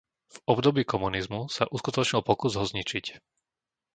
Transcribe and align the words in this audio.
V 0.33 0.37
období 0.53 0.81
komunizmu 0.93 1.41
sa 1.55 1.63
uskutočnil 1.75 2.21
pokus 2.29 2.53
ho 2.57 2.63
zničiť. 2.71 3.05